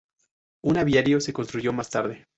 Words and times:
Un 0.63 0.77
aviario 0.79 1.21
se 1.21 1.31
construyó 1.31 1.73
más 1.73 1.91
tarde. 1.91 2.25